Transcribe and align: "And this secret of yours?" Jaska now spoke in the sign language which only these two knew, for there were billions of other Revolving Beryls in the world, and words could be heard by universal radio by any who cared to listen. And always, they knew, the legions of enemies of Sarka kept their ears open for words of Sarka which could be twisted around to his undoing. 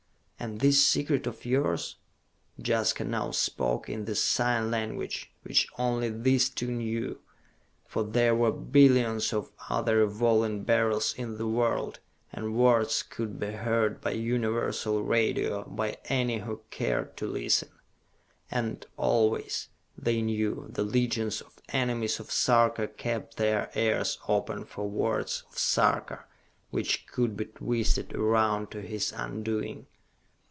"And 0.43 0.59
this 0.59 0.83
secret 0.83 1.27
of 1.27 1.45
yours?" 1.45 1.97
Jaska 2.57 3.03
now 3.03 3.29
spoke 3.29 3.87
in 3.87 4.05
the 4.05 4.15
sign 4.15 4.71
language 4.71 5.31
which 5.43 5.67
only 5.77 6.09
these 6.09 6.49
two 6.49 6.71
knew, 6.71 7.19
for 7.85 8.03
there 8.03 8.33
were 8.35 8.51
billions 8.51 9.33
of 9.33 9.51
other 9.69 9.97
Revolving 9.97 10.63
Beryls 10.63 11.13
in 11.15 11.37
the 11.37 11.47
world, 11.47 11.99
and 12.33 12.55
words 12.55 13.03
could 13.03 13.39
be 13.39 13.51
heard 13.51 14.01
by 14.01 14.13
universal 14.13 15.03
radio 15.03 15.63
by 15.65 15.97
any 16.05 16.39
who 16.39 16.61
cared 16.71 17.15
to 17.17 17.27
listen. 17.27 17.69
And 18.49 18.83
always, 18.97 19.69
they 19.95 20.23
knew, 20.23 20.65
the 20.69 20.81
legions 20.83 21.41
of 21.41 21.59
enemies 21.69 22.19
of 22.19 22.31
Sarka 22.31 22.87
kept 22.87 23.37
their 23.37 23.69
ears 23.75 24.17
open 24.27 24.65
for 24.65 24.89
words 24.89 25.43
of 25.51 25.59
Sarka 25.59 26.25
which 26.71 27.05
could 27.05 27.37
be 27.37 27.45
twisted 27.45 28.15
around 28.15 28.71
to 28.71 28.81
his 28.81 29.13
undoing. 29.15 29.85